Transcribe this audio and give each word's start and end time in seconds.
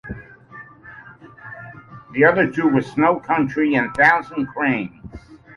The 2.13 2.25
other 2.25 2.49
two 2.49 2.67
were 2.69 2.81
"Snow 2.81 3.19
Country" 3.19 3.75
and 3.75 3.93
"Thousand 3.93 4.47
Cranes". 4.47 4.99